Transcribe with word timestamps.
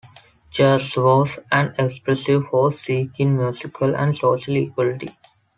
Jazz 0.49 0.95
was 0.97 1.37
an 1.51 1.75
expressive 1.77 2.47
force 2.47 2.79
seeking 2.79 3.37
musical 3.37 3.95
and 3.95 4.17
social 4.17 4.55
equality. 4.55 5.09